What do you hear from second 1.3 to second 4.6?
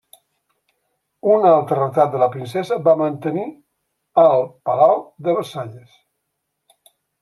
Un altre retrat de la princesa va mantenir al